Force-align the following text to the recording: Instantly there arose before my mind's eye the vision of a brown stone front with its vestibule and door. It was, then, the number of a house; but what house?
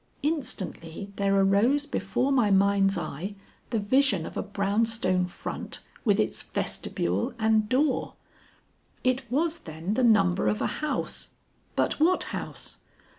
Instantly 0.23 1.13
there 1.17 1.35
arose 1.39 1.85
before 1.85 2.31
my 2.31 2.49
mind's 2.49 2.97
eye 2.97 3.35
the 3.69 3.77
vision 3.77 4.25
of 4.25 4.35
a 4.35 4.41
brown 4.41 4.83
stone 4.83 5.27
front 5.27 5.81
with 6.03 6.19
its 6.19 6.41
vestibule 6.41 7.35
and 7.37 7.69
door. 7.69 8.15
It 9.03 9.29
was, 9.31 9.59
then, 9.59 9.93
the 9.93 10.03
number 10.03 10.47
of 10.47 10.59
a 10.59 10.65
house; 10.81 11.35
but 11.75 11.99
what 11.99 12.23
house? 12.33 12.79